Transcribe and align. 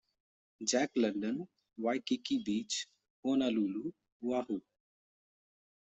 Jack 0.69 0.91
London, 1.03 1.37
Waikiki 1.83 2.35
Beach, 2.45 2.75
Honolulu, 3.23 3.83
Oahu. 4.27 4.57